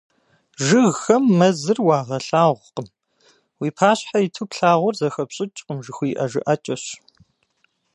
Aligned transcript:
"Жыгхэм 0.65 1.23
мэзыр 1.37 1.79
уагъэлъагъукъым"— 1.85 2.87
уи 3.59 3.69
пащхьэ 3.77 4.19
иту 4.25 4.45
плъагъур 4.51 4.93
зэхэпщӀыкӀкъым 4.99 5.77
жыхуиӀэ 5.85 6.25
жыӀэкӀэщ. 6.31 6.83